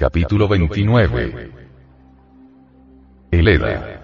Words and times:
Capítulo 0.00 0.48
29. 0.48 1.50
El 3.32 3.48
EDA. 3.48 4.00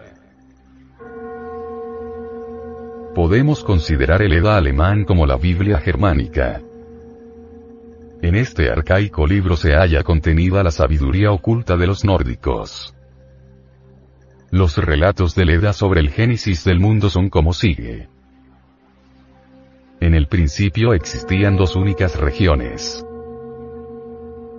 Podemos 3.14 3.64
considerar 3.64 4.20
el 4.20 4.34
EDA 4.34 4.58
alemán 4.58 5.06
como 5.06 5.24
la 5.24 5.39
Biblia 5.39 5.78
germánica. 5.78 6.61
En 8.20 8.34
este 8.34 8.70
arcaico 8.70 9.27
libro 9.27 9.56
se 9.56 9.72
halla 9.72 10.02
contenida 10.02 10.62
la 10.62 10.70
sabiduría 10.70 11.33
oculta 11.33 11.78
de 11.78 11.86
los 11.86 12.05
nórdicos. 12.05 12.94
Los 14.50 14.77
relatos 14.77 15.34
del 15.34 15.48
EDA 15.48 15.72
sobre 15.72 16.00
el 16.00 16.11
génesis 16.11 16.62
del 16.62 16.78
mundo 16.78 17.08
son 17.08 17.30
como 17.30 17.55
sigue. 17.55 18.11
En 20.00 20.14
el 20.14 20.27
principio 20.27 20.92
existían 20.92 21.56
dos 21.56 21.74
únicas 21.74 22.20
regiones 22.20 23.05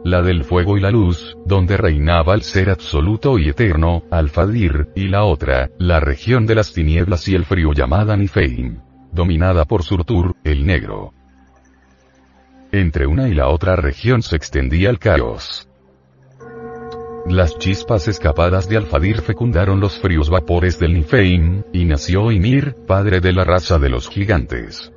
la 0.04 0.22
del 0.22 0.44
fuego 0.44 0.78
y 0.78 0.82
la 0.82 0.92
luz, 0.92 1.38
donde 1.46 1.78
reinaba 1.78 2.34
el 2.34 2.42
ser 2.42 2.70
absoluto 2.70 3.38
y 3.38 3.50
eterno, 3.50 4.04
Alfadir, 4.12 4.90
y 4.96 5.08
la 5.08 5.24
otra, 5.24 5.70
la 5.78 6.00
región 6.00 6.46
de 6.46 6.56
las 6.56 6.74
tinieblas 6.74 7.28
y 7.28 7.36
el 7.36 7.46
frío 7.46 7.74
llamada 7.74 8.16
Nifeim, 8.16 8.80
dominada 9.12 9.66
por 9.66 9.84
Surtur, 9.84 10.36
el 10.44 10.66
negro. 10.66 11.14
Entre 12.72 13.08
una 13.08 13.28
y 13.28 13.34
la 13.34 13.50
otra 13.50 13.76
región 13.76 14.22
se 14.22 14.36
extendía 14.36 14.90
el 14.90 15.00
caos. 15.00 15.70
Las 17.26 17.58
chispas 17.58 18.08
escapadas 18.08 18.70
de 18.70 18.78
Alfadir 18.78 19.22
fecundaron 19.22 19.80
los 19.80 20.00
fríos 20.00 20.30
vapores 20.30 20.80
del 20.80 20.94
Nifeim, 20.94 21.64
y 21.74 21.86
nació 21.86 22.32
Ymir, 22.32 22.76
padre 22.88 23.20
de 23.20 23.34
la 23.34 23.44
raza 23.44 23.80
de 23.80 23.90
los 23.90 24.10
gigantes 24.10 24.94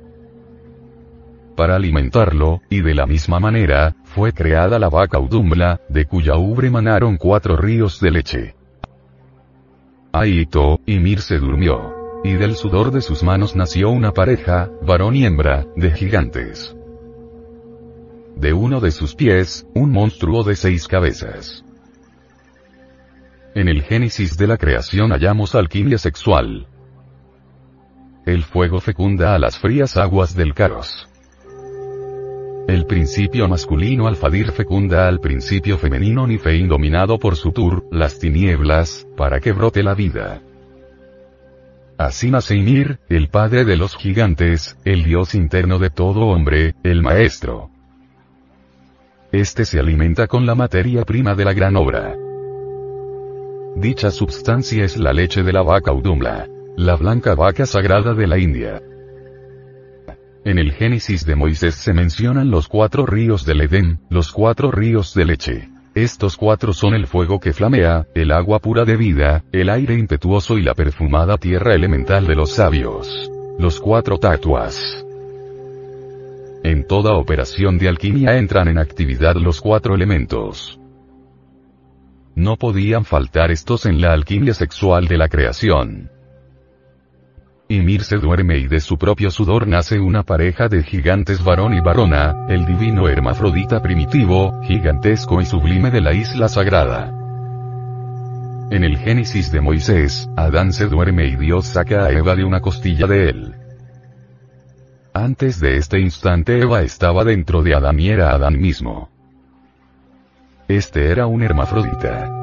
para 1.55 1.75
alimentarlo, 1.75 2.61
y 2.69 2.81
de 2.81 2.93
la 2.93 3.05
misma 3.05 3.39
manera, 3.39 3.95
fue 4.03 4.33
creada 4.33 4.79
la 4.79 4.89
vaca 4.89 5.19
Udumbla, 5.19 5.81
de 5.89 6.05
cuya 6.05 6.35
ubre 6.35 6.69
manaron 6.69 7.17
cuatro 7.17 7.55
ríos 7.55 7.99
de 7.99 8.11
leche. 8.11 8.55
Aito, 10.13 10.79
y 10.85 10.99
Mir 10.99 11.21
se 11.21 11.37
durmió. 11.37 11.95
Y 12.23 12.33
del 12.33 12.55
sudor 12.55 12.91
de 12.91 13.01
sus 13.01 13.23
manos 13.23 13.55
nació 13.55 13.89
una 13.89 14.11
pareja, 14.11 14.69
varón 14.81 15.15
y 15.15 15.25
hembra, 15.25 15.65
de 15.75 15.91
gigantes. 15.91 16.75
De 18.35 18.53
uno 18.53 18.79
de 18.79 18.91
sus 18.91 19.15
pies, 19.15 19.65
un 19.73 19.91
monstruo 19.91 20.43
de 20.43 20.55
seis 20.55 20.87
cabezas. 20.87 21.63
En 23.55 23.67
el 23.67 23.81
génesis 23.81 24.37
de 24.37 24.47
la 24.47 24.57
creación 24.57 25.11
hallamos 25.11 25.55
alquimia 25.55 25.97
sexual. 25.97 26.67
El 28.25 28.43
fuego 28.43 28.79
fecunda 28.79 29.33
a 29.33 29.39
las 29.39 29.57
frías 29.57 29.97
aguas 29.97 30.35
del 30.35 30.53
Caros. 30.53 31.10
El 32.67 32.85
principio 32.85 33.47
masculino 33.47 34.07
alfadir 34.07 34.51
fecunda 34.51 35.07
al 35.07 35.19
principio 35.19 35.77
femenino 35.77 36.27
Nifein 36.27 36.67
dominado 36.67 37.17
por 37.17 37.35
Sutur, 37.35 37.85
las 37.91 38.19
tinieblas, 38.19 39.07
para 39.17 39.39
que 39.39 39.51
brote 39.51 39.83
la 39.83 39.95
vida. 39.95 40.41
Así 41.97 42.31
nace 42.31 42.55
el 43.09 43.27
padre 43.29 43.65
de 43.65 43.77
los 43.77 43.95
gigantes, 43.95 44.77
el 44.85 45.03
dios 45.03 45.35
interno 45.35 45.79
de 45.79 45.89
todo 45.89 46.21
hombre, 46.27 46.75
el 46.83 47.01
maestro. 47.01 47.69
Este 49.31 49.65
se 49.65 49.79
alimenta 49.79 50.27
con 50.27 50.45
la 50.45 50.55
materia 50.55 51.03
prima 51.03 51.35
de 51.35 51.45
la 51.45 51.53
gran 51.53 51.75
obra. 51.75 52.15
Dicha 53.75 54.11
substancia 54.11 54.83
es 54.83 54.97
la 54.97 55.13
leche 55.13 55.43
de 55.43 55.53
la 55.53 55.61
vaca 55.61 55.93
Udumla, 55.93 56.47
la 56.75 56.95
blanca 56.95 57.35
vaca 57.35 57.65
sagrada 57.65 58.13
de 58.13 58.27
la 58.27 58.37
India. 58.37 58.81
En 60.43 60.57
el 60.57 60.71
Génesis 60.71 61.25
de 61.25 61.35
Moisés 61.35 61.75
se 61.75 61.93
mencionan 61.93 62.49
los 62.49 62.67
cuatro 62.67 63.05
ríos 63.05 63.45
del 63.45 63.61
Edén, 63.61 63.99
los 64.09 64.31
cuatro 64.31 64.71
ríos 64.71 65.13
de 65.13 65.25
leche. 65.25 65.69
Estos 65.93 66.37
cuatro 66.37 66.73
son 66.73 66.95
el 66.95 67.05
fuego 67.05 67.39
que 67.39 67.53
flamea, 67.53 68.07
el 68.15 68.31
agua 68.31 68.59
pura 68.59 68.85
de 68.85 68.97
vida, 68.97 69.43
el 69.51 69.69
aire 69.69 69.95
impetuoso 69.95 70.57
y 70.57 70.63
la 70.63 70.73
perfumada 70.73 71.37
tierra 71.37 71.75
elemental 71.75 72.25
de 72.25 72.35
los 72.35 72.53
sabios. 72.53 73.29
Los 73.59 73.79
cuatro 73.79 74.17
tatuas. 74.17 75.05
En 76.63 76.87
toda 76.87 77.13
operación 77.13 77.77
de 77.77 77.89
alquimia 77.89 78.37
entran 78.37 78.67
en 78.67 78.77
actividad 78.77 79.35
los 79.35 79.61
cuatro 79.61 79.93
elementos. 79.95 80.79
No 82.35 82.55
podían 82.55 83.03
faltar 83.03 83.51
estos 83.51 83.85
en 83.85 83.99
la 83.99 84.13
alquimia 84.13 84.53
sexual 84.53 85.07
de 85.07 85.17
la 85.17 85.27
creación. 85.27 86.10
Ymir 87.71 88.03
se 88.03 88.17
duerme 88.17 88.57
y 88.57 88.67
de 88.67 88.81
su 88.81 88.97
propio 88.97 89.31
sudor 89.31 89.65
nace 89.67 89.99
una 89.99 90.23
pareja 90.23 90.67
de 90.67 90.83
gigantes 90.83 91.43
varón 91.43 91.73
y 91.73 91.79
varona, 91.79 92.45
el 92.49 92.65
divino 92.65 93.07
hermafrodita 93.07 93.81
primitivo, 93.81 94.61
gigantesco 94.63 95.41
y 95.41 95.45
sublime 95.45 95.89
de 95.89 96.01
la 96.01 96.13
isla 96.13 96.49
sagrada. 96.49 97.17
En 98.71 98.83
el 98.83 98.97
Génesis 98.97 99.51
de 99.51 99.61
Moisés, 99.61 100.29
Adán 100.35 100.73
se 100.73 100.87
duerme 100.87 101.27
y 101.27 101.35
Dios 101.35 101.67
saca 101.67 102.05
a 102.05 102.11
Eva 102.11 102.35
de 102.35 102.43
una 102.43 102.59
costilla 102.59 103.07
de 103.07 103.29
él. 103.29 103.55
Antes 105.13 105.59
de 105.59 105.77
este 105.77 105.99
instante 105.99 106.59
Eva 106.59 106.81
estaba 106.81 107.23
dentro 107.23 107.63
de 107.63 107.75
Adán 107.75 107.99
y 107.99 108.09
era 108.09 108.31
Adán 108.31 108.59
mismo. 108.59 109.09
Este 110.67 111.11
era 111.11 111.27
un 111.27 111.41
hermafrodita. 111.41 112.40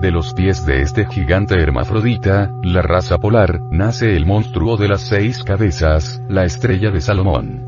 De 0.00 0.12
los 0.12 0.32
pies 0.32 0.64
de 0.64 0.82
este 0.82 1.06
gigante 1.06 1.60
hermafrodita, 1.60 2.52
la 2.62 2.82
raza 2.82 3.18
polar, 3.18 3.60
nace 3.72 4.14
el 4.14 4.26
monstruo 4.26 4.76
de 4.76 4.86
las 4.86 5.00
seis 5.00 5.42
cabezas, 5.42 6.22
la 6.28 6.44
estrella 6.44 6.92
de 6.92 7.00
Salomón. 7.00 7.64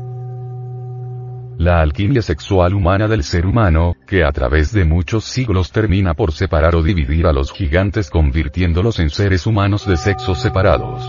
La 1.57 1.81
alquimia 1.81 2.21
sexual 2.21 2.73
humana 2.73 3.09
del 3.09 3.23
ser 3.23 3.45
humano, 3.45 3.97
que 4.07 4.23
a 4.23 4.31
través 4.31 4.71
de 4.71 4.85
muchos 4.85 5.25
siglos 5.25 5.73
termina 5.73 6.13
por 6.13 6.31
separar 6.31 6.73
o 6.75 6.81
dividir 6.81 7.27
a 7.27 7.33
los 7.33 7.51
gigantes 7.51 8.09
convirtiéndolos 8.09 8.99
en 8.99 9.09
seres 9.09 9.45
humanos 9.45 9.85
de 9.85 9.97
sexos 9.97 10.41
separados. 10.41 11.03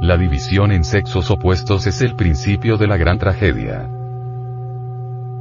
La 0.00 0.16
división 0.16 0.70
en 0.70 0.84
sexos 0.84 1.28
opuestos 1.28 1.88
es 1.88 2.00
el 2.02 2.14
principio 2.14 2.76
de 2.76 2.86
la 2.86 2.96
gran 2.96 3.18
tragedia. 3.18 3.90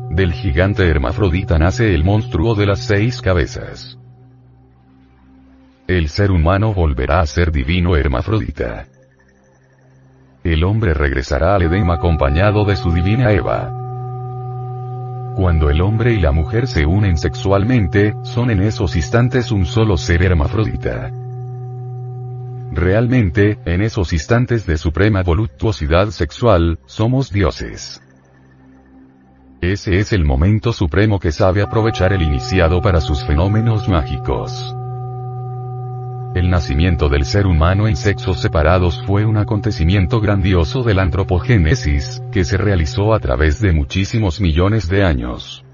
Del 0.09 0.33
gigante 0.33 0.87
hermafrodita 0.89 1.57
nace 1.57 1.93
el 1.93 2.03
monstruo 2.03 2.55
de 2.55 2.65
las 2.65 2.79
seis 2.79 3.21
cabezas 3.21 3.99
el 5.89 6.07
ser 6.07 6.29
humano 6.29 6.71
volverá 6.71 7.19
a 7.19 7.25
ser 7.25 7.51
divino 7.51 7.95
hermafrodita. 7.95 8.85
El 10.43 10.63
hombre 10.63 10.93
regresará 10.93 11.55
al 11.55 11.63
Edema 11.63 11.95
acompañado 11.95 12.63
de 12.63 12.75
su 12.75 12.91
divina 12.91 13.31
Eva. 13.31 13.73
Cuando 15.35 15.71
el 15.71 15.81
hombre 15.81 16.13
y 16.13 16.19
la 16.19 16.31
mujer 16.31 16.67
se 16.67 16.85
unen 16.85 17.17
sexualmente, 17.17 18.13
son 18.21 18.51
en 18.51 18.61
esos 18.61 18.95
instantes 18.95 19.51
un 19.51 19.65
solo 19.65 19.97
ser 19.97 20.21
hermafrodita. 20.21 21.09
Realmente, 22.71 23.57
en 23.65 23.81
esos 23.81 24.13
instantes 24.13 24.67
de 24.67 24.77
suprema 24.77 25.23
voluptuosidad 25.23 26.09
sexual, 26.11 26.77
somos 26.85 27.31
dioses. 27.31 27.99
Ese 29.61 29.99
es 29.99 30.13
el 30.13 30.23
momento 30.23 30.71
supremo 30.71 31.19
que 31.19 31.33
sabe 31.33 31.61
aprovechar 31.61 32.13
el 32.13 32.21
iniciado 32.21 32.81
para 32.81 33.01
sus 33.01 33.25
fenómenos 33.25 33.89
mágicos. 33.89 34.73
El 36.33 36.49
nacimiento 36.49 37.09
del 37.09 37.25
ser 37.25 37.45
humano 37.45 37.89
en 37.89 37.97
sexos 37.97 38.39
separados 38.39 39.03
fue 39.05 39.25
un 39.25 39.35
acontecimiento 39.35 40.21
grandioso 40.21 40.83
de 40.83 40.93
la 40.93 41.01
antropogénesis, 41.01 42.21
que 42.31 42.45
se 42.45 42.55
realizó 42.55 43.13
a 43.13 43.19
través 43.19 43.59
de 43.59 43.73
muchísimos 43.73 44.39
millones 44.39 44.87
de 44.87 45.03
años. 45.03 45.65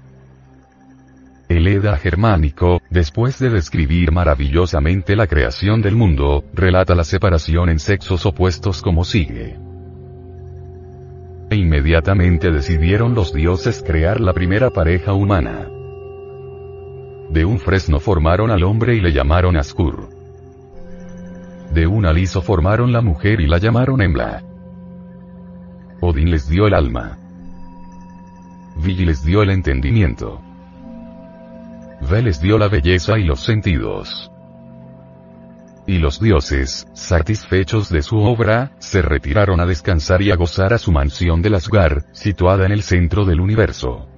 El 1.48 1.68
Eda 1.68 1.96
germánico, 1.96 2.82
después 2.90 3.38
de 3.38 3.50
describir 3.50 4.10
maravillosamente 4.10 5.14
la 5.14 5.28
creación 5.28 5.80
del 5.80 5.94
mundo, 5.94 6.42
relata 6.54 6.96
la 6.96 7.04
separación 7.04 7.68
en 7.68 7.78
sexos 7.78 8.26
opuestos 8.26 8.82
como 8.82 9.04
sigue. 9.04 9.65
E 11.50 11.56
inmediatamente 11.56 12.50
decidieron 12.50 13.14
los 13.14 13.32
dioses 13.32 13.82
crear 13.86 14.20
la 14.20 14.32
primera 14.32 14.70
pareja 14.70 15.12
humana. 15.12 15.68
De 17.30 17.44
un 17.44 17.58
fresno 17.58 18.00
formaron 18.00 18.50
al 18.50 18.62
hombre 18.64 18.94
y 18.94 19.00
le 19.00 19.12
llamaron 19.12 19.56
Askur. 19.56 20.08
De 21.72 21.86
un 21.86 22.06
aliso 22.06 22.42
formaron 22.42 22.92
la 22.92 23.00
mujer 23.00 23.40
y 23.40 23.46
la 23.46 23.58
llamaron 23.58 24.00
Embla. 24.00 24.42
Odín 26.00 26.30
les 26.30 26.48
dio 26.48 26.66
el 26.66 26.74
alma. 26.74 27.18
Vili 28.76 29.04
les 29.04 29.24
dio 29.24 29.42
el 29.42 29.50
entendimiento. 29.50 30.40
Ve 32.10 32.22
les 32.22 32.40
dio 32.40 32.58
la 32.58 32.68
belleza 32.68 33.18
y 33.18 33.24
los 33.24 33.40
sentidos. 33.40 34.30
Y 35.86 35.98
los 35.98 36.20
dioses, 36.20 36.88
satisfechos 36.94 37.88
de 37.90 38.02
su 38.02 38.18
obra, 38.18 38.72
se 38.78 39.02
retiraron 39.02 39.60
a 39.60 39.66
descansar 39.66 40.20
y 40.20 40.32
a 40.32 40.36
gozar 40.36 40.72
a 40.72 40.78
su 40.78 40.90
mansión 40.90 41.42
del 41.42 41.54
Asgar, 41.54 42.06
situada 42.12 42.66
en 42.66 42.72
el 42.72 42.82
centro 42.82 43.24
del 43.24 43.40
universo. 43.40 44.08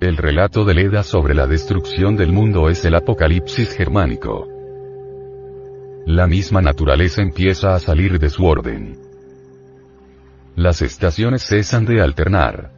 El 0.00 0.16
relato 0.16 0.64
de 0.64 0.74
Leda 0.74 1.02
sobre 1.02 1.34
la 1.34 1.46
destrucción 1.46 2.16
del 2.16 2.32
mundo 2.32 2.68
es 2.68 2.84
el 2.84 2.94
apocalipsis 2.94 3.74
germánico. 3.74 4.46
La 6.06 6.26
misma 6.26 6.60
naturaleza 6.60 7.22
empieza 7.22 7.74
a 7.74 7.80
salir 7.80 8.18
de 8.18 8.28
su 8.30 8.44
orden. 8.44 8.98
Las 10.54 10.82
estaciones 10.82 11.42
cesan 11.42 11.84
de 11.84 12.00
alternar. 12.00 12.77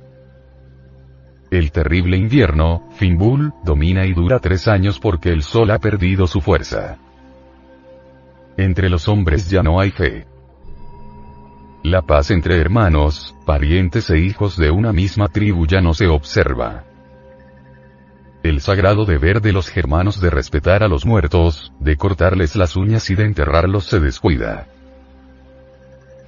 El 1.50 1.73
terrible 1.73 2.17
invierno, 2.17 2.88
Fimbul, 2.93 3.52
domina 3.64 4.06
y 4.06 4.12
dura 4.12 4.38
tres 4.38 4.69
años 4.69 5.00
porque 5.00 5.31
el 5.31 5.43
sol 5.43 5.73
ha 5.73 5.81
perdido 5.81 6.29
su 6.29 6.41
fuerza. 6.41 6.99
Entre 8.56 8.88
los 8.88 9.08
hombres 9.08 9.50
ya 9.50 9.61
no 9.62 9.81
hay 9.81 9.91
fe. 9.91 10.26
La 11.82 12.02
paz 12.02 12.31
entre 12.31 12.61
hermanos, 12.61 13.35
parientes 13.47 14.11
e 14.11 14.19
hijos 14.19 14.56
de 14.56 14.70
una 14.70 14.93
misma 14.93 15.26
tribu 15.26 15.67
ya 15.67 15.81
no 15.81 15.93
se 15.93 16.06
observa. 16.06 16.85
El 18.44 18.61
sagrado 18.61 19.05
deber 19.05 19.41
de 19.41 19.52
los 19.52 19.69
germanos 19.69 20.20
de 20.20 20.31
respetar 20.31 20.85
a 20.85 20.88
los 20.88 21.05
muertos, 21.05 21.73
de 21.81 21.97
cortarles 21.97 22.55
las 22.55 22.76
uñas 22.76 23.11
y 23.11 23.17
de 23.17 23.25
enterrarlos 23.25 23.87
se 23.87 23.99
descuida. 23.99 24.69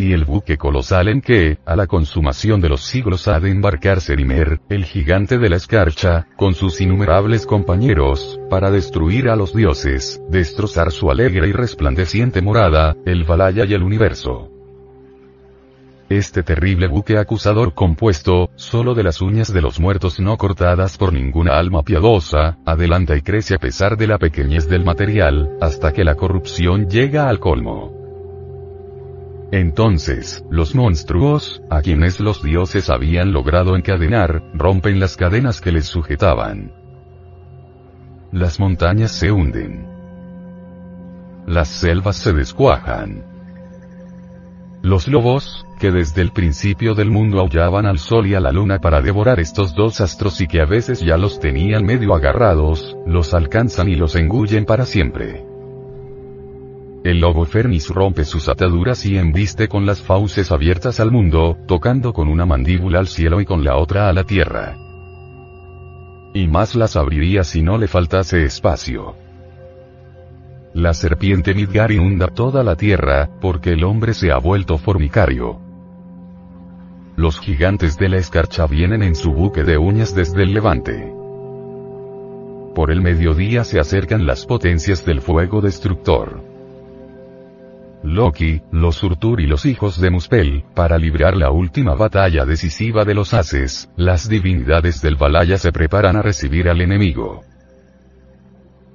Y 0.03 0.15
el 0.15 0.25
buque 0.25 0.59
colosal 0.59 1.07
en 1.07 1.21
que, 1.21 1.59
a 1.65 1.77
la 1.77 1.87
consumación 1.87 2.61
de 2.61 2.69
los 2.69 2.81
siglos 2.83 3.29
ha 3.29 3.39
de 3.39 3.51
embarcar 3.51 4.01
Serimer, 4.01 4.59
el 4.69 4.85
gigante 4.85 5.39
de 5.39 5.49
la 5.49 5.55
escarcha, 5.55 6.27
con 6.35 6.55
sus 6.55 6.81
innumerables 6.81 7.47
compañeros, 7.47 8.41
para 8.51 8.73
destruir 8.73 9.29
a 9.29 9.37
los 9.37 9.55
dioses, 9.55 10.21
destrozar 10.29 10.91
su 10.91 11.09
alegre 11.09 11.47
y 11.47 11.53
resplandeciente 11.53 12.43
morada, 12.43 12.97
el 13.07 13.23
Valaya 13.23 13.65
y 13.65 13.75
el 13.75 13.85
universo. 13.85 14.51
Este 16.09 16.43
terrible 16.43 16.89
buque 16.89 17.17
acusador 17.17 17.73
compuesto, 17.73 18.51
solo 18.57 18.95
de 18.95 19.05
las 19.05 19.23
uñas 19.23 19.53
de 19.53 19.63
los 19.63 19.79
muertos 19.79 20.19
no 20.19 20.37
cortadas 20.37 20.99
por 20.99 21.13
ninguna 21.13 21.57
alma 21.61 21.85
piadosa, 21.85 22.59
adelanta 22.67 23.17
y 23.17 23.23
crece 23.23 23.55
a 23.55 23.59
pesar 23.59 23.97
de 23.97 24.09
la 24.09 24.19
pequeñez 24.19 24.69
del 24.69 24.85
material, 24.85 25.57
hasta 25.61 25.93
que 25.93 26.03
la 26.03 26.17
corrupción 26.17 26.89
llega 26.89 27.29
al 27.29 27.39
colmo. 27.39 28.02
Entonces, 29.53 30.43
los 30.51 30.75
monstruos, 30.75 31.63
a 31.69 31.83
quienes 31.83 32.21
los 32.21 32.43
dioses 32.43 32.89
habían 32.89 33.35
logrado 33.35 33.77
encadenar, 33.77 34.43
rompen 34.55 34.99
las 34.99 35.19
cadenas 35.19 35.61
que 35.61 35.73
les 35.73 35.85
sujetaban. 35.85 36.73
Las 38.33 38.59
montañas 38.59 39.13
se 39.13 39.31
hunden. 39.31 39.87
Las 41.47 41.69
selvas 41.69 42.17
se 42.17 42.33
descuajan. 42.33 43.27
Los 44.81 45.07
lobos, 45.07 45.67
que 45.79 45.91
desde 45.91 46.23
el 46.23 46.33
principio 46.33 46.95
del 46.95 47.11
mundo 47.11 47.39
aullaban 47.39 47.85
al 47.85 47.99
sol 47.99 48.27
y 48.27 48.35
a 48.35 48.41
la 48.41 48.53
luna 48.53 48.79
para 48.79 49.03
devorar 49.03 49.39
estos 49.39 49.75
dos 49.75 50.01
astros 50.01 50.41
y 50.41 50.47
que 50.47 50.63
a 50.63 50.65
veces 50.65 51.01
ya 51.01 51.19
los 51.19 51.41
tenían 51.41 51.85
medio 51.85 52.15
agarrados, 52.15 52.97
los 53.07 53.35
alcanzan 53.35 53.91
y 53.91 53.97
los 53.97 54.17
engullen 54.17 54.65
para 54.65 54.87
siempre. 54.87 55.52
El 57.05 57.19
lobo 57.19 57.45
Fernis 57.45 57.89
rompe 57.89 58.25
sus 58.25 58.49
ataduras 58.49 59.05
y 59.05 59.19
embiste 59.19 59.67
con 59.67 59.87
las 59.87 60.01
fauces 60.01 60.53
abiertas 60.53 61.01
al 61.01 61.11
mundo, 61.11 61.59
tocando 61.67 62.13
con 62.13 62.29
una 62.29 62.47
mandíbula 62.47 63.01
al 63.01 63.09
cielo 63.09 63.41
y 63.41 63.45
con 63.45 63.65
la 63.65 63.77
otra 63.77 64.09
a 64.09 64.13
la 64.13 64.23
tierra. 64.23 64.77
Y 66.33 66.47
más 66.47 66.77
las 66.77 66.95
abriría 66.95 67.43
si 67.43 67.61
no 67.61 67.77
le 67.77 67.89
faltase 67.89 68.45
espacio. 68.45 69.17
La 70.75 70.95
serpiente 70.95 71.55
Midgar 71.55 71.91
inunda 71.91 72.29
toda 72.29 72.63
la 72.63 72.77
tierra, 72.77 73.29
porque 73.41 73.71
el 73.71 73.83
hombre 73.83 74.15
se 74.15 74.31
ha 74.31 74.39
vuelto 74.39 74.79
formicario. 74.79 75.61
Los 77.17 77.41
gigantes 77.41 77.99
de 77.99 78.11
la 78.11 78.19
escarcha 78.19 78.67
vienen 78.67 79.03
en 79.03 79.17
su 79.17 79.33
buque 79.33 79.65
de 79.65 79.77
uñas 79.77 80.15
desde 80.15 80.45
el 80.45 80.55
levante. 80.55 81.13
Por 82.77 82.93
el 82.93 83.03
mediodía 83.03 83.65
se 83.65 83.81
acercan 83.81 84.25
las 84.25 84.47
potencias 84.47 85.05
del 85.05 85.21
fuego 85.21 85.61
destructor. 85.61 86.52
Loki, 88.05 88.61
los 88.73 88.97
Surtur 88.97 89.41
y 89.41 89.47
los 89.47 89.65
hijos 89.65 90.01
de 90.01 90.11
Muspel, 90.11 90.65
para 90.75 90.99
librar 90.99 91.37
la 91.37 91.51
última 91.51 91.95
batalla 91.95 92.45
decisiva 92.45 93.05
de 93.05 93.15
los 93.15 93.33
Haces, 93.33 93.91
las 93.97 94.29
divinidades 94.29 95.01
del 95.03 95.17
Valaya 95.17 95.57
se 95.57 95.71
preparan 95.71 96.17
a 96.17 96.23
recibir 96.23 96.69
al 96.69 96.81
enemigo. 96.81 97.43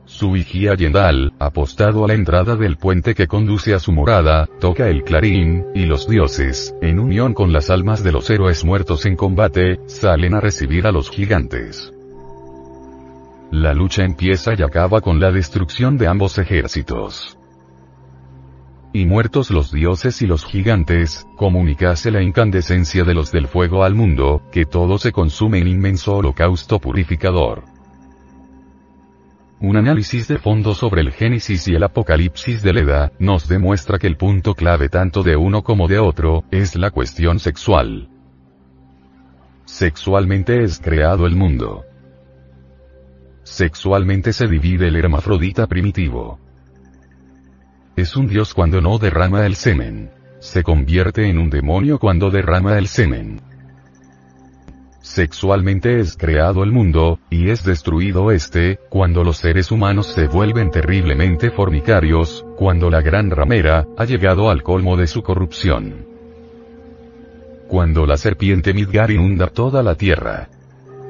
Su 0.06 0.32
vigía 0.32 0.74
Yendal, 0.74 1.34
apostado 1.38 2.06
a 2.06 2.08
la 2.08 2.14
entrada 2.14 2.56
del 2.56 2.78
puente 2.78 3.14
que 3.14 3.28
conduce 3.28 3.74
a 3.74 3.80
su 3.80 3.92
morada, 3.92 4.48
toca 4.60 4.88
el 4.88 5.04
clarín, 5.04 5.66
y 5.76 5.86
los 5.86 6.08
dioses, 6.08 6.74
en 6.82 7.00
unión 7.00 7.34
con 7.34 7.52
las 7.52 7.70
almas 7.70 8.04
de 8.04 8.12
los 8.14 8.30
héroes 8.30 8.64
muertos 8.64 9.06
en 9.06 9.16
combate, 9.16 9.80
salen 9.86 10.34
a 10.34 10.40
recibir 10.40 10.88
a 10.88 10.92
los 10.92 11.10
gigantes. 11.10 11.94
La 13.52 13.74
lucha 13.74 14.04
empieza 14.04 14.54
y 14.58 14.62
acaba 14.62 15.02
con 15.02 15.20
la 15.20 15.32
destrucción 15.32 15.98
de 15.98 16.08
ambos 16.08 16.38
ejércitos. 16.38 17.37
Y 18.98 19.06
muertos 19.06 19.52
los 19.52 19.72
dioses 19.72 20.24
y 20.24 20.26
los 20.26 20.44
gigantes, 20.44 21.28
comunicase 21.36 22.10
la 22.10 22.24
incandescencia 22.24 23.04
de 23.04 23.14
los 23.14 23.32
del 23.32 23.46
fuego 23.46 23.84
al 23.84 23.94
mundo, 23.94 24.42
que 24.52 24.66
todo 24.66 24.98
se 24.98 25.12
consume 25.12 25.60
en 25.60 25.68
inmenso 25.68 26.16
holocausto 26.16 26.80
purificador. 26.80 27.64
Un 29.60 29.78
análisis 29.78 30.28
de 30.28 30.40
fondo 30.40 30.74
sobre 30.74 31.02
el 31.02 31.12
Génesis 31.12 31.68
y 31.68 31.76
el 31.76 31.84
Apocalipsis 31.84 32.64
de 32.64 32.74
Leda, 32.74 33.12
nos 33.20 33.48
demuestra 33.48 34.00
que 34.00 34.08
el 34.08 34.18
punto 34.18 34.56
clave 34.56 34.90
tanto 34.90 35.22
de 35.22 35.36
uno 35.36 35.62
como 35.62 35.88
de 35.88 36.00
otro, 36.00 36.46
es 36.50 36.76
la 36.76 36.90
cuestión 36.90 37.38
sexual. 37.38 38.10
Sexualmente 39.66 40.64
es 40.64 40.80
creado 40.80 41.28
el 41.28 41.36
mundo. 41.36 41.86
Sexualmente 43.44 44.34
se 44.34 44.48
divide 44.48 44.88
el 44.88 44.96
hermafrodita 44.96 45.68
primitivo. 45.68 46.40
Es 47.98 48.16
un 48.16 48.28
dios 48.28 48.54
cuando 48.54 48.80
no 48.80 49.00
derrama 49.00 49.48
el 49.48 49.56
semen. 49.56 50.12
Se 50.38 50.62
convierte 50.62 51.28
en 51.28 51.40
un 51.40 51.50
demonio 51.50 51.98
cuando 51.98 52.30
derrama 52.30 52.78
el 52.78 52.88
semen. 52.88 53.42
Sexualmente 55.02 56.00
es 56.00 56.16
creado 56.16 56.64
el 56.64 56.72
mundo, 56.72 57.18
y 57.32 57.50
es 57.50 57.64
destruido 57.64 58.30
este, 58.30 58.78
cuando 58.90 59.24
los 59.24 59.38
seres 59.38 59.72
humanos 59.72 60.14
se 60.14 60.28
vuelven 60.28 60.70
terriblemente 60.70 61.50
fornicarios, 61.50 62.46
cuando 62.56 62.92
la 62.92 63.02
gran 63.02 63.32
ramera, 63.32 63.88
ha 63.98 64.06
llegado 64.06 64.52
al 64.52 64.62
colmo 64.62 64.96
de 64.96 65.08
su 65.08 65.24
corrupción. 65.24 66.06
Cuando 67.68 68.06
la 68.06 68.18
serpiente 68.18 68.76
Midgar 68.76 69.10
inunda 69.10 69.48
toda 69.48 69.82
la 69.82 69.96
tierra. 69.96 70.50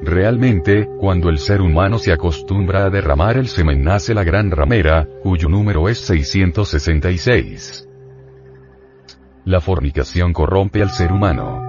Realmente, 0.02 0.88
cuando 0.98 1.28
el 1.28 1.38
ser 1.38 1.60
humano 1.60 1.98
se 1.98 2.12
acostumbra 2.12 2.84
a 2.84 2.90
derramar 2.90 3.36
el 3.36 3.48
semen 3.48 3.82
nace 3.82 4.14
la 4.14 4.22
gran 4.22 4.50
ramera, 4.50 5.08
cuyo 5.22 5.48
número 5.48 5.88
es 5.88 5.98
666. 5.98 7.88
La 9.44 9.60
fornicación 9.60 10.32
corrompe 10.32 10.82
al 10.82 10.90
ser 10.90 11.12
humano. 11.12 11.64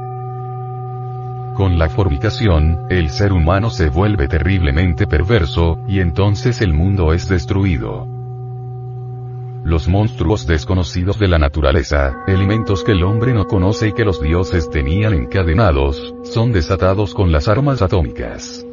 Con 1.55 1.79
la 1.79 1.89
fornicación, 1.89 2.85
el 2.89 3.09
ser 3.09 3.33
humano 3.33 3.69
se 3.69 3.89
vuelve 3.89 4.27
terriblemente 4.27 5.07
perverso, 5.07 5.79
y 5.87 5.99
entonces 5.99 6.61
el 6.61 6.73
mundo 6.73 7.13
es 7.13 7.27
destruido. 7.27 8.18
Los 9.69 9.87
monstruos 9.87 10.47
desconocidos 10.47 11.19
de 11.19 11.27
la 11.27 11.37
naturaleza, 11.37 12.23
elementos 12.25 12.83
que 12.83 12.93
el 12.93 13.03
hombre 13.03 13.35
no 13.35 13.45
conoce 13.45 13.89
y 13.89 13.93
que 13.93 14.03
los 14.03 14.19
dioses 14.19 14.67
tenían 14.71 15.13
encadenados, 15.13 16.15
son 16.23 16.51
desatados 16.51 17.13
con 17.13 17.31
las 17.31 17.47
armas 17.47 17.83
atómicas. 17.83 18.65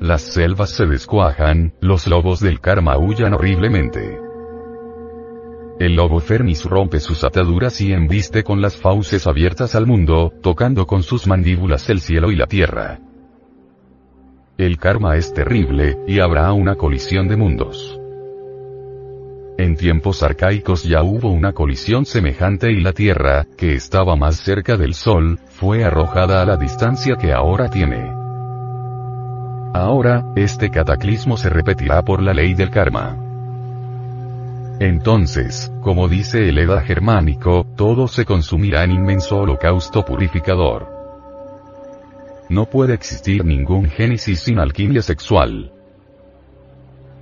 Las 0.00 0.20
selvas 0.20 0.68
se 0.68 0.84
descuajan, 0.84 1.72
los 1.80 2.06
lobos 2.06 2.40
del 2.40 2.60
karma 2.60 2.98
huyan 2.98 3.32
horriblemente. 3.32 4.20
El 5.80 5.94
lobo 5.94 6.20
Fernis 6.20 6.66
rompe 6.66 7.00
sus 7.00 7.24
ataduras 7.24 7.80
y 7.80 7.94
embiste 7.94 8.44
con 8.44 8.60
las 8.60 8.76
fauces 8.76 9.26
abiertas 9.26 9.74
al 9.74 9.86
mundo, 9.86 10.30
tocando 10.42 10.86
con 10.86 11.02
sus 11.02 11.26
mandíbulas 11.26 11.88
el 11.88 12.00
cielo 12.00 12.30
y 12.30 12.36
la 12.36 12.48
tierra. 12.48 13.00
El 14.58 14.76
karma 14.76 15.16
es 15.16 15.32
terrible, 15.32 15.96
y 16.06 16.20
habrá 16.20 16.52
una 16.52 16.74
colisión 16.74 17.28
de 17.28 17.36
mundos. 17.38 17.98
En 19.58 19.74
tiempos 19.74 20.22
arcaicos 20.22 20.84
ya 20.84 21.02
hubo 21.02 21.32
una 21.32 21.52
colisión 21.52 22.06
semejante 22.06 22.70
y 22.70 22.80
la 22.80 22.92
Tierra, 22.92 23.44
que 23.56 23.74
estaba 23.74 24.14
más 24.14 24.36
cerca 24.36 24.76
del 24.76 24.94
Sol, 24.94 25.40
fue 25.48 25.82
arrojada 25.82 26.42
a 26.42 26.44
la 26.44 26.56
distancia 26.56 27.16
que 27.16 27.32
ahora 27.32 27.68
tiene. 27.68 28.08
Ahora, 29.74 30.24
este 30.36 30.70
cataclismo 30.70 31.36
se 31.36 31.50
repetirá 31.50 32.02
por 32.02 32.22
la 32.22 32.34
ley 32.34 32.54
del 32.54 32.70
karma. 32.70 33.16
Entonces, 34.78 35.72
como 35.82 36.06
dice 36.06 36.48
el 36.48 36.58
Eda 36.58 36.80
germánico, 36.82 37.66
todo 37.76 38.06
se 38.06 38.24
consumirá 38.24 38.84
en 38.84 38.92
inmenso 38.92 39.38
holocausto 39.38 40.04
purificador. 40.04 40.86
No 42.48 42.66
puede 42.66 42.94
existir 42.94 43.44
ningún 43.44 43.90
génesis 43.90 44.38
sin 44.38 44.60
alquimia 44.60 45.02
sexual. 45.02 45.72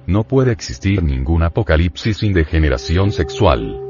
No 0.06 0.22
puede 0.22 0.52
existir 0.52 1.02
ningún 1.02 1.42
apocalipsis 1.42 2.18
sin 2.18 2.32
degeneración 2.32 3.10
sexual. 3.10 3.80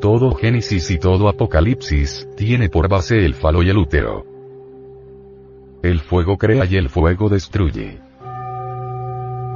Todo 0.00 0.34
génesis 0.34 0.90
y 0.90 0.98
todo 0.98 1.28
apocalipsis, 1.28 2.28
tiene 2.36 2.68
por 2.68 2.88
base 2.88 3.24
el 3.24 3.34
falo 3.34 3.62
y 3.62 3.70
el 3.70 3.78
útero. 3.78 4.26
El 5.84 6.00
fuego 6.00 6.36
crea 6.36 6.64
y 6.64 6.76
el 6.76 6.88
fuego 6.88 7.28
destruye. 7.28 8.00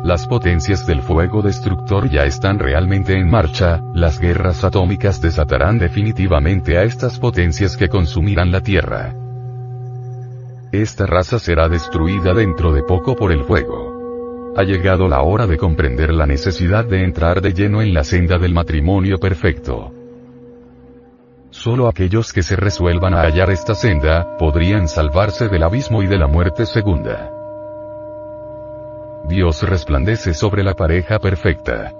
Las 0.05 0.29
potencias 0.29 0.87
del 0.87 1.03
fuego 1.03 1.43
destructor 1.43 2.09
ya 2.09 2.25
están 2.25 2.61
realmente 2.61 3.15
en 3.15 3.29
marcha, 3.29 3.83
las 3.95 4.21
guerras 4.21 4.63
atómicas 4.63 5.21
desatarán 5.21 5.79
definitivamente 5.79 6.79
a 6.79 6.85
estas 6.85 7.19
potencias 7.19 7.77
que 7.77 7.89
consumirán 7.89 8.53
la 8.53 8.61
Tierra. 8.61 9.15
Esta 10.71 11.05
raza 11.05 11.41
será 11.41 11.69
destruida 11.69 12.33
dentro 12.33 12.73
de 12.73 12.85
poco 12.85 13.17
por 13.17 13.33
el 13.33 13.43
fuego. 13.43 14.00
Ha 14.61 14.63
llegado 14.63 15.09
la 15.09 15.23
hora 15.23 15.47
de 15.47 15.57
comprender 15.57 16.13
la 16.13 16.27
necesidad 16.27 16.85
de 16.85 17.03
entrar 17.03 17.41
de 17.41 17.55
lleno 17.55 17.81
en 17.81 17.95
la 17.95 18.05
senda 18.05 18.37
del 18.37 18.53
matrimonio 18.53 19.17
perfecto. 19.17 19.91
Solo 21.49 21.89
aquellos 21.89 22.31
que 22.35 22.43
se 22.43 22.57
resuelvan 22.57 23.15
a 23.15 23.23
hallar 23.23 23.49
esta 23.49 23.75
senda, 23.75 24.37
podrían 24.37 24.87
salvarse 24.87 25.49
del 25.49 25.63
abismo 25.63 26.03
y 26.03 26.09
de 26.09 26.19
la 26.19 26.27
muerte 26.27 26.67
segunda. 26.67 27.31
Dios 29.31 29.63
resplandece 29.63 30.35
sobre 30.35 30.63
la 30.63 30.75
pareja 30.75 31.19
perfecta. 31.19 31.95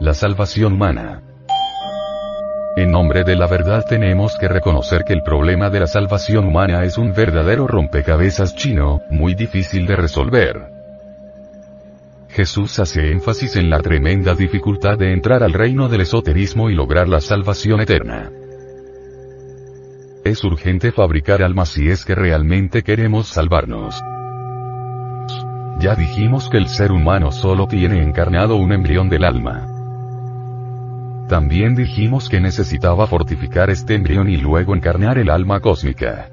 La 0.00 0.12
salvación 0.12 0.72
humana. 0.72 1.22
En 2.76 2.90
nombre 2.90 3.22
de 3.22 3.36
la 3.36 3.46
verdad 3.46 3.84
tenemos 3.88 4.36
que 4.36 4.48
reconocer 4.48 5.04
que 5.04 5.12
el 5.12 5.22
problema 5.22 5.70
de 5.70 5.78
la 5.78 5.86
salvación 5.86 6.44
humana 6.46 6.82
es 6.82 6.98
un 6.98 7.12
verdadero 7.12 7.68
rompecabezas 7.68 8.56
chino, 8.56 9.00
muy 9.10 9.36
difícil 9.36 9.86
de 9.86 9.94
resolver. 9.94 10.74
Jesús 12.30 12.80
hace 12.80 13.12
énfasis 13.12 13.54
en 13.54 13.70
la 13.70 13.78
tremenda 13.78 14.34
dificultad 14.34 14.98
de 14.98 15.12
entrar 15.12 15.44
al 15.44 15.52
reino 15.52 15.88
del 15.88 16.00
esoterismo 16.00 16.68
y 16.68 16.74
lograr 16.74 17.08
la 17.08 17.20
salvación 17.20 17.80
eterna. 17.80 18.32
Es 20.24 20.42
urgente 20.42 20.90
fabricar 20.90 21.44
almas 21.44 21.68
si 21.68 21.88
es 21.88 22.04
que 22.04 22.16
realmente 22.16 22.82
queremos 22.82 23.28
salvarnos. 23.28 24.02
Ya 25.78 25.94
dijimos 25.94 26.48
que 26.50 26.56
el 26.56 26.66
ser 26.66 26.90
humano 26.90 27.30
solo 27.30 27.68
tiene 27.68 28.02
encarnado 28.02 28.56
un 28.56 28.72
embrión 28.72 29.08
del 29.08 29.22
alma. 29.22 29.73
También 31.28 31.74
dijimos 31.74 32.28
que 32.28 32.40
necesitaba 32.40 33.06
fortificar 33.06 33.70
este 33.70 33.94
embrión 33.94 34.28
y 34.28 34.36
luego 34.36 34.74
encarnar 34.74 35.18
el 35.18 35.30
alma 35.30 35.60
cósmica. 35.60 36.30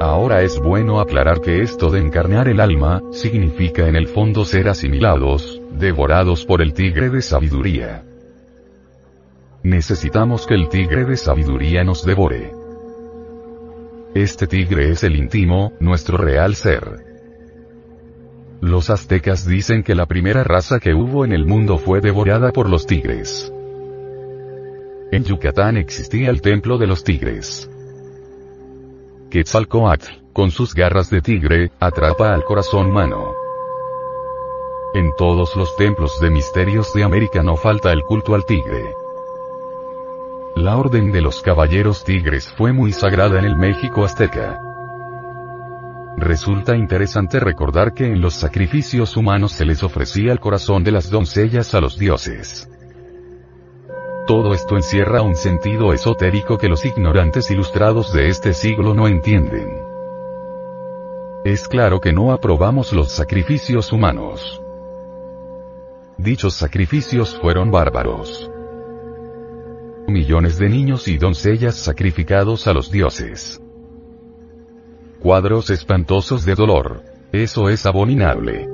Ahora 0.00 0.42
es 0.42 0.58
bueno 0.58 1.00
aclarar 1.00 1.40
que 1.40 1.62
esto 1.62 1.90
de 1.90 2.00
encarnar 2.00 2.48
el 2.48 2.60
alma, 2.60 3.02
significa 3.12 3.88
en 3.88 3.96
el 3.96 4.08
fondo 4.08 4.44
ser 4.44 4.68
asimilados, 4.68 5.60
devorados 5.72 6.44
por 6.44 6.60
el 6.60 6.74
tigre 6.74 7.08
de 7.08 7.22
sabiduría. 7.22 8.04
Necesitamos 9.62 10.46
que 10.46 10.54
el 10.54 10.68
tigre 10.68 11.04
de 11.04 11.16
sabiduría 11.16 11.82
nos 11.82 12.04
devore. 12.04 12.52
Este 14.14 14.46
tigre 14.46 14.90
es 14.90 15.02
el 15.02 15.16
íntimo, 15.16 15.72
nuestro 15.80 16.16
real 16.16 16.54
ser. 16.54 17.05
Los 18.66 18.90
aztecas 18.90 19.46
dicen 19.46 19.84
que 19.84 19.94
la 19.94 20.06
primera 20.06 20.42
raza 20.42 20.80
que 20.80 20.92
hubo 20.92 21.24
en 21.24 21.30
el 21.30 21.46
mundo 21.46 21.78
fue 21.78 22.00
devorada 22.00 22.50
por 22.50 22.68
los 22.68 22.84
tigres. 22.84 23.52
En 25.12 25.22
Yucatán 25.22 25.76
existía 25.76 26.30
el 26.30 26.42
templo 26.42 26.76
de 26.76 26.88
los 26.88 27.04
tigres. 27.04 27.70
Quetzalcoatl, 29.30 30.08
con 30.32 30.50
sus 30.50 30.74
garras 30.74 31.10
de 31.10 31.20
tigre, 31.20 31.70
atrapa 31.78 32.34
al 32.34 32.42
corazón 32.42 32.86
humano. 32.86 33.34
En 34.94 35.14
todos 35.16 35.54
los 35.54 35.76
templos 35.76 36.18
de 36.20 36.30
misterios 36.30 36.92
de 36.92 37.04
América 37.04 37.44
no 37.44 37.54
falta 37.54 37.92
el 37.92 38.02
culto 38.02 38.34
al 38.34 38.44
tigre. 38.46 38.96
La 40.56 40.76
orden 40.76 41.12
de 41.12 41.20
los 41.20 41.40
caballeros 41.40 42.02
tigres 42.02 42.52
fue 42.56 42.72
muy 42.72 42.90
sagrada 42.90 43.38
en 43.38 43.44
el 43.44 43.54
México 43.54 44.04
azteca. 44.04 44.60
Resulta 46.16 46.74
interesante 46.74 47.40
recordar 47.40 47.92
que 47.92 48.06
en 48.06 48.22
los 48.22 48.34
sacrificios 48.34 49.18
humanos 49.18 49.52
se 49.52 49.66
les 49.66 49.82
ofrecía 49.82 50.32
el 50.32 50.40
corazón 50.40 50.82
de 50.82 50.90
las 50.90 51.10
doncellas 51.10 51.74
a 51.74 51.80
los 51.80 51.98
dioses. 51.98 52.70
Todo 54.26 54.54
esto 54.54 54.76
encierra 54.76 55.20
un 55.20 55.36
sentido 55.36 55.92
esotérico 55.92 56.56
que 56.56 56.68
los 56.68 56.84
ignorantes 56.86 57.50
ilustrados 57.50 58.14
de 58.14 58.28
este 58.28 58.54
siglo 58.54 58.94
no 58.94 59.08
entienden. 59.08 59.68
Es 61.44 61.68
claro 61.68 62.00
que 62.00 62.14
no 62.14 62.32
aprobamos 62.32 62.94
los 62.94 63.12
sacrificios 63.12 63.92
humanos. 63.92 64.60
Dichos 66.16 66.54
sacrificios 66.54 67.38
fueron 67.38 67.70
bárbaros. 67.70 68.50
Millones 70.08 70.58
de 70.58 70.70
niños 70.70 71.08
y 71.08 71.18
doncellas 71.18 71.76
sacrificados 71.76 72.66
a 72.66 72.72
los 72.72 72.90
dioses. 72.90 73.60
Cuadros 75.26 75.70
espantosos 75.70 76.44
de 76.44 76.54
dolor. 76.54 77.02
Eso 77.32 77.68
es 77.68 77.84
abominable. 77.84 78.68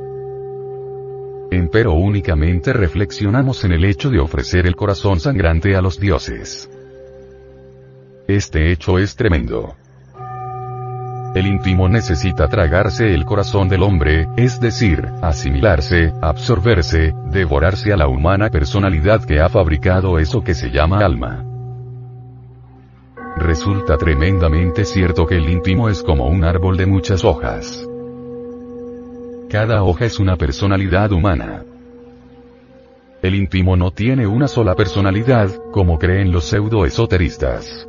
Empero 1.51 1.95
únicamente 1.95 2.75
reflexionamos 2.75 3.65
en 3.65 3.73
el 3.73 3.87
hecho 3.87 4.11
de 4.11 4.21
ofrecer 4.21 4.67
el 4.67 4.77
corazón 4.77 5.19
sangrante 5.19 5.75
a 5.77 5.81
los 5.81 5.99
dioses. 5.99 6.71
Este 8.29 8.71
hecho 8.71 8.99
es 8.99 9.17
tremendo. 9.17 9.77
El 11.35 11.47
íntimo 11.47 11.89
necesita 11.89 12.49
tragarse 12.49 13.15
el 13.15 13.25
corazón 13.25 13.71
del 13.71 13.83
hombre, 13.83 14.29
es 14.37 14.61
decir, 14.61 15.09
asimilarse, 15.23 16.13
absorberse, 16.21 17.15
devorarse 17.31 17.95
a 17.95 17.97
la 17.97 18.09
humana 18.09 18.51
personalidad 18.51 19.25
que 19.25 19.41
ha 19.41 19.49
fabricado 19.49 20.19
eso 20.19 20.45
que 20.45 20.53
se 20.53 20.69
llama 20.69 20.99
alma. 20.99 21.47
Resulta 23.37 23.97
tremendamente 23.97 24.85
cierto 24.85 25.27
que 25.27 25.37
el 25.37 25.49
íntimo 25.49 25.89
es 25.89 26.03
como 26.03 26.27
un 26.27 26.45
árbol 26.45 26.77
de 26.77 26.87
muchas 26.87 27.25
hojas. 27.25 27.89
Cada 29.49 29.83
hoja 29.83 30.05
es 30.05 30.19
una 30.19 30.37
personalidad 30.37 31.13
humana. 31.13 31.65
El 33.23 33.35
íntimo 33.35 33.77
no 33.77 33.91
tiene 33.91 34.27
una 34.27 34.49
sola 34.49 34.75
personalidad, 34.75 35.51
como 35.73 35.99
creen 35.99 36.33
los 36.33 36.45
pseudo-esoteristas. 36.45 37.89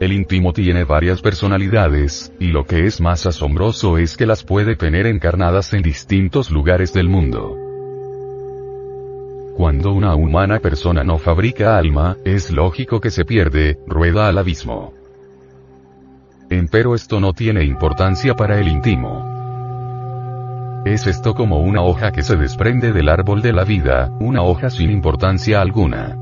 El 0.00 0.12
íntimo 0.12 0.52
tiene 0.52 0.84
varias 0.84 1.20
personalidades, 1.20 2.32
y 2.38 2.48
lo 2.48 2.64
que 2.64 2.86
es 2.86 3.00
más 3.00 3.26
asombroso 3.26 3.98
es 3.98 4.16
que 4.16 4.26
las 4.26 4.44
puede 4.44 4.76
tener 4.76 5.06
encarnadas 5.06 5.72
en 5.74 5.82
distintos 5.82 6.50
lugares 6.50 6.92
del 6.92 7.08
mundo. 7.08 7.67
Cuando 9.58 9.92
una 9.92 10.14
humana 10.14 10.60
persona 10.60 11.02
no 11.02 11.18
fabrica 11.18 11.76
alma, 11.76 12.16
es 12.24 12.52
lógico 12.52 13.00
que 13.00 13.10
se 13.10 13.24
pierde, 13.24 13.76
rueda 13.88 14.28
al 14.28 14.38
abismo. 14.38 14.94
Empero 16.48 16.94
esto 16.94 17.18
no 17.18 17.32
tiene 17.32 17.64
importancia 17.64 18.34
para 18.34 18.60
el 18.60 18.68
íntimo. 18.68 19.26
Es 20.84 21.08
esto 21.08 21.34
como 21.34 21.58
una 21.58 21.82
hoja 21.82 22.12
que 22.12 22.22
se 22.22 22.36
desprende 22.36 22.92
del 22.92 23.08
árbol 23.08 23.42
de 23.42 23.52
la 23.52 23.64
vida, 23.64 24.16
una 24.20 24.44
hoja 24.44 24.70
sin 24.70 24.92
importancia 24.92 25.60
alguna. 25.60 26.16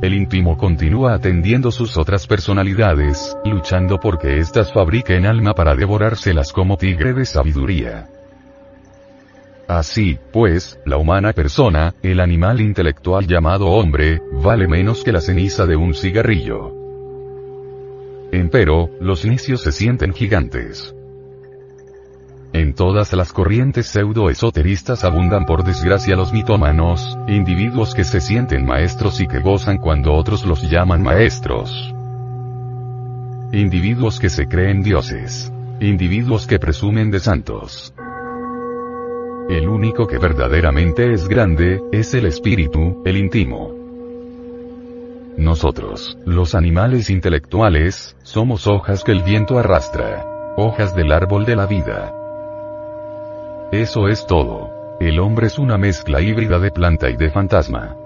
El 0.00 0.14
íntimo 0.14 0.56
continúa 0.56 1.12
atendiendo 1.12 1.70
sus 1.70 1.98
otras 1.98 2.26
personalidades, 2.26 3.36
luchando 3.44 4.00
porque 4.00 4.38
éstas 4.38 4.72
fabriquen 4.72 5.26
alma 5.26 5.52
para 5.52 5.74
devorárselas 5.74 6.50
como 6.50 6.78
tigre 6.78 7.12
de 7.12 7.26
sabiduría. 7.26 8.08
Así, 9.68 10.18
pues, 10.32 10.78
la 10.84 10.98
humana 10.98 11.32
persona, 11.32 11.94
el 12.02 12.20
animal 12.20 12.60
intelectual 12.60 13.26
llamado 13.26 13.68
hombre, 13.68 14.20
vale 14.32 14.68
menos 14.68 15.02
que 15.02 15.12
la 15.12 15.22
ceniza 15.22 15.64
de 15.64 15.76
un 15.76 15.94
cigarrillo. 15.94 16.72
Empero, 18.30 18.90
los 19.00 19.24
necios 19.24 19.62
se 19.62 19.72
sienten 19.72 20.12
gigantes. 20.12 20.94
En 22.52 22.74
todas 22.74 23.12
las 23.14 23.32
corrientes 23.32 23.86
pseudo-esoteristas 23.86 25.02
abundan 25.02 25.46
por 25.46 25.64
desgracia 25.64 26.14
los 26.14 26.32
mitómanos, 26.32 27.18
individuos 27.26 27.94
que 27.94 28.04
se 28.04 28.20
sienten 28.20 28.66
maestros 28.66 29.20
y 29.20 29.26
que 29.26 29.40
gozan 29.40 29.78
cuando 29.78 30.12
otros 30.12 30.44
los 30.44 30.62
llaman 30.70 31.02
maestros. 31.02 31.94
Individuos 33.52 34.20
que 34.20 34.28
se 34.28 34.46
creen 34.46 34.82
dioses. 34.82 35.52
Individuos 35.80 36.46
que 36.46 36.58
presumen 36.58 37.10
de 37.10 37.20
santos. 37.20 37.94
El 39.48 39.68
único 39.68 40.06
que 40.06 40.16
verdaderamente 40.16 41.12
es 41.12 41.28
grande, 41.28 41.82
es 41.92 42.14
el 42.14 42.24
espíritu, 42.24 43.02
el 43.04 43.18
íntimo. 43.18 43.74
Nosotros, 45.36 46.16
los 46.24 46.54
animales 46.54 47.10
intelectuales, 47.10 48.16
somos 48.22 48.66
hojas 48.66 49.04
que 49.04 49.12
el 49.12 49.22
viento 49.22 49.58
arrastra. 49.58 50.54
Hojas 50.56 50.96
del 50.96 51.12
árbol 51.12 51.44
de 51.44 51.56
la 51.56 51.66
vida. 51.66 52.14
Eso 53.70 54.08
es 54.08 54.26
todo. 54.26 54.96
El 55.00 55.18
hombre 55.18 55.48
es 55.48 55.58
una 55.58 55.76
mezcla 55.76 56.22
híbrida 56.22 56.58
de 56.58 56.70
planta 56.70 57.10
y 57.10 57.16
de 57.16 57.30
fantasma. 57.30 57.96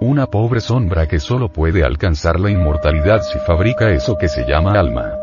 Una 0.00 0.26
pobre 0.26 0.60
sombra 0.60 1.08
que 1.08 1.18
solo 1.18 1.48
puede 1.48 1.82
alcanzar 1.82 2.38
la 2.38 2.50
inmortalidad 2.50 3.22
si 3.22 3.38
fabrica 3.40 3.90
eso 3.90 4.16
que 4.16 4.28
se 4.28 4.46
llama 4.46 4.78
alma. 4.78 5.14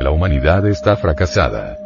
La 0.00 0.10
humanidad 0.10 0.66
está 0.66 0.96
fracasada. 0.96 1.79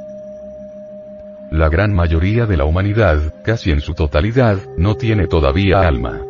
La 1.55 1.69
gran 1.69 1.95
mayoría 1.95 2.47
de 2.47 2.57
la 2.57 2.65
humanidad, 2.65 3.33
casi 3.45 3.71
en 3.71 3.81
su 3.81 3.95
totalidad, 3.95 4.59
no 4.77 4.97
tiene 4.97 5.29
todavía 5.29 5.87
alma. 5.87 6.21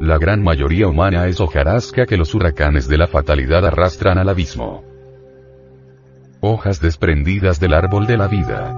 La 0.00 0.18
gran 0.18 0.42
mayoría 0.42 0.88
humana 0.88 1.28
es 1.28 1.40
hojarasca 1.40 2.04
que 2.04 2.16
los 2.16 2.34
huracanes 2.34 2.88
de 2.88 2.98
la 2.98 3.06
fatalidad 3.06 3.64
arrastran 3.64 4.18
al 4.18 4.28
abismo. 4.28 4.82
Hojas 6.40 6.80
desprendidas 6.80 7.60
del 7.60 7.74
árbol 7.74 8.08
de 8.08 8.16
la 8.16 8.26
vida. 8.26 8.74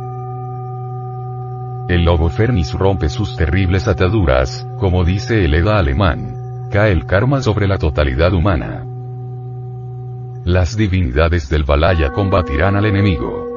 El 1.89 2.05
lobo 2.05 2.29
Fernis 2.29 2.75
rompe 2.75 3.09
sus 3.09 3.35
terribles 3.35 3.89
ataduras, 3.89 4.69
como 4.79 5.05
dice 5.05 5.47
el 5.47 5.55
Eda 5.55 5.79
alemán. 5.79 6.69
Cae 6.71 6.93
el 6.93 7.07
karma 7.07 7.41
sobre 7.41 7.67
la 7.67 7.79
totalidad 7.79 8.35
humana. 8.35 8.85
Las 10.45 10.77
divinidades 10.77 11.49
del 11.49 11.65
Valaya 11.65 12.11
combatirán 12.11 12.77
al 12.77 12.85
enemigo. 12.85 13.52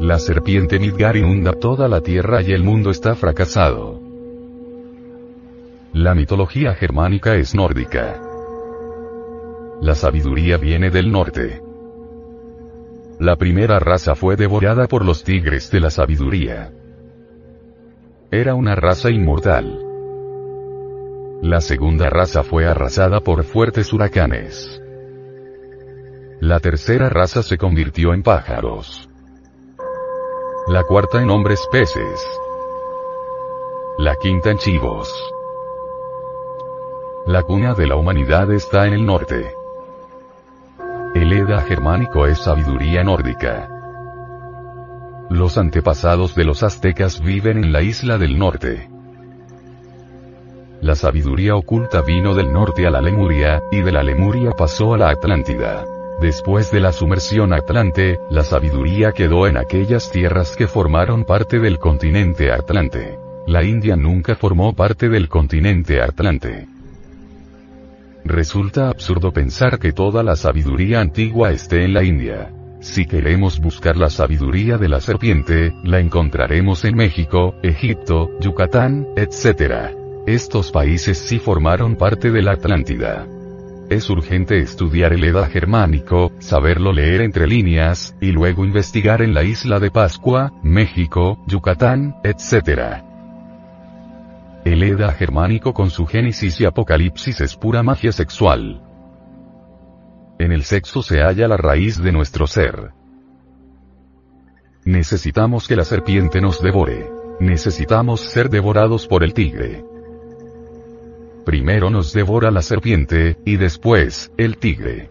La 0.00 0.18
serpiente 0.18 0.78
Midgar 0.78 1.16
inunda 1.16 1.52
toda 1.52 1.88
la 1.88 2.02
tierra 2.02 2.42
y 2.42 2.52
el 2.52 2.62
mundo 2.62 2.90
está 2.90 3.14
fracasado. 3.14 3.98
La 5.94 6.14
mitología 6.14 6.74
germánica 6.74 7.34
es 7.36 7.54
nórdica. 7.54 8.20
La 9.80 9.94
sabiduría 9.94 10.58
viene 10.58 10.90
del 10.90 11.10
norte. 11.10 11.62
La 13.18 13.36
primera 13.36 13.78
raza 13.78 14.14
fue 14.14 14.36
devorada 14.36 14.86
por 14.86 15.02
los 15.02 15.24
tigres 15.24 15.70
de 15.70 15.80
la 15.80 15.88
sabiduría. 15.88 16.70
Era 18.30 18.54
una 18.54 18.74
raza 18.74 19.10
inmortal. 19.10 19.82
La 21.40 21.62
segunda 21.62 22.10
raza 22.10 22.42
fue 22.42 22.66
arrasada 22.66 23.20
por 23.20 23.44
fuertes 23.44 23.94
huracanes. 23.94 24.82
La 26.40 26.60
tercera 26.60 27.08
raza 27.08 27.42
se 27.42 27.56
convirtió 27.56 28.12
en 28.12 28.22
pájaros. 28.22 29.08
La 30.68 30.82
cuarta 30.82 31.22
en 31.22 31.30
hombres 31.30 31.64
peces. 31.70 32.26
La 33.98 34.16
quinta 34.16 34.50
en 34.50 34.58
chivos. 34.58 35.08
La 37.24 37.44
cuna 37.44 37.74
de 37.74 37.86
la 37.86 37.94
humanidad 37.94 38.50
está 38.50 38.88
en 38.88 38.94
el 38.94 39.06
norte. 39.06 39.54
El 41.14 41.32
Eda 41.32 41.62
germánico 41.62 42.26
es 42.26 42.40
sabiduría 42.40 43.04
nórdica. 43.04 43.68
Los 45.30 45.56
antepasados 45.56 46.34
de 46.34 46.42
los 46.42 46.64
aztecas 46.64 47.20
viven 47.20 47.62
en 47.62 47.72
la 47.72 47.82
isla 47.82 48.18
del 48.18 48.36
norte. 48.36 48.90
La 50.80 50.96
sabiduría 50.96 51.54
oculta 51.54 52.02
vino 52.02 52.34
del 52.34 52.52
norte 52.52 52.88
a 52.88 52.90
la 52.90 53.00
Lemuria, 53.00 53.62
y 53.70 53.82
de 53.82 53.92
la 53.92 54.02
Lemuria 54.02 54.50
pasó 54.50 54.94
a 54.94 54.98
la 54.98 55.10
Atlántida. 55.10 55.95
Después 56.20 56.70
de 56.70 56.80
la 56.80 56.92
sumersión 56.92 57.52
atlante, 57.52 58.18
la 58.30 58.42
sabiduría 58.42 59.12
quedó 59.12 59.46
en 59.46 59.58
aquellas 59.58 60.10
tierras 60.10 60.56
que 60.56 60.66
formaron 60.66 61.24
parte 61.24 61.58
del 61.58 61.78
continente 61.78 62.50
atlante. 62.50 63.18
La 63.46 63.62
India 63.62 63.96
nunca 63.96 64.34
formó 64.34 64.72
parte 64.72 65.10
del 65.10 65.28
continente 65.28 66.00
atlante. 66.00 66.66
Resulta 68.24 68.88
absurdo 68.88 69.30
pensar 69.30 69.78
que 69.78 69.92
toda 69.92 70.22
la 70.22 70.36
sabiduría 70.36 71.00
antigua 71.00 71.52
esté 71.52 71.84
en 71.84 71.92
la 71.92 72.02
India. 72.02 72.50
Si 72.80 73.04
queremos 73.06 73.60
buscar 73.60 73.96
la 73.96 74.08
sabiduría 74.08 74.78
de 74.78 74.88
la 74.88 75.00
serpiente, 75.00 75.74
la 75.84 76.00
encontraremos 76.00 76.84
en 76.86 76.96
México, 76.96 77.54
Egipto, 77.62 78.30
Yucatán, 78.40 79.06
etc. 79.16 79.94
Estos 80.26 80.72
países 80.72 81.18
sí 81.18 81.38
formaron 81.38 81.94
parte 81.94 82.30
de 82.30 82.42
la 82.42 82.52
Atlántida. 82.52 83.26
Es 83.88 84.10
urgente 84.10 84.58
estudiar 84.58 85.12
el 85.12 85.22
Eda 85.22 85.46
germánico, 85.46 86.32
saberlo 86.40 86.92
leer 86.92 87.20
entre 87.20 87.46
líneas, 87.46 88.16
y 88.20 88.32
luego 88.32 88.64
investigar 88.64 89.22
en 89.22 89.32
la 89.32 89.44
isla 89.44 89.78
de 89.78 89.92
Pascua, 89.92 90.52
México, 90.64 91.38
Yucatán, 91.46 92.16
etc. 92.24 93.04
El 94.64 94.82
Eda 94.82 95.12
germánico 95.12 95.72
con 95.72 95.90
su 95.90 96.04
génesis 96.04 96.60
y 96.60 96.64
apocalipsis 96.64 97.40
es 97.40 97.54
pura 97.54 97.84
magia 97.84 98.10
sexual. 98.10 98.82
En 100.40 100.50
el 100.50 100.64
sexo 100.64 101.02
se 101.02 101.20
halla 101.20 101.46
la 101.46 101.56
raíz 101.56 102.02
de 102.02 102.10
nuestro 102.10 102.48
ser. 102.48 102.90
Necesitamos 104.84 105.68
que 105.68 105.76
la 105.76 105.84
serpiente 105.84 106.40
nos 106.40 106.60
devore. 106.60 107.08
Necesitamos 107.38 108.20
ser 108.20 108.50
devorados 108.50 109.06
por 109.06 109.22
el 109.22 109.32
tigre. 109.32 109.84
Primero 111.46 111.90
nos 111.90 112.12
devora 112.12 112.50
la 112.50 112.60
serpiente, 112.60 113.38
y 113.44 113.56
después, 113.56 114.32
el 114.36 114.56
tigre. 114.58 115.08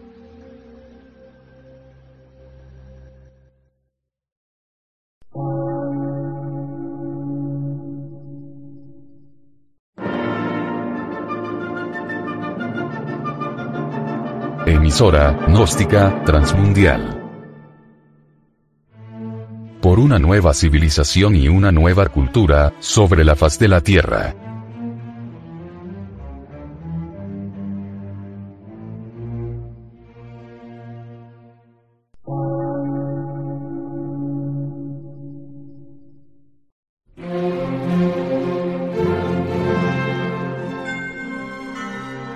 Emisora, 14.66 15.46
gnóstica, 15.48 16.22
transmundial. 16.26 17.18
Por 19.80 19.98
una 19.98 20.18
nueva 20.18 20.52
civilización 20.52 21.34
y 21.34 21.48
una 21.48 21.72
nueva 21.72 22.10
cultura, 22.10 22.74
sobre 22.80 23.24
la 23.24 23.36
faz 23.36 23.58
de 23.58 23.68
la 23.68 23.80
Tierra. 23.80 24.45